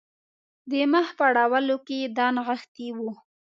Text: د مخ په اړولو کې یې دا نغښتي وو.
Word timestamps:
د 0.69 0.71
مخ 0.91 1.07
په 1.17 1.23
اړولو 1.29 1.75
کې 1.85 1.95
یې 2.01 2.07
دا 2.17 2.27
نغښتي 2.35 2.87
وو. 2.97 3.11